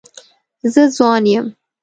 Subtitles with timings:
[0.73, 1.45] زه ځوان یم.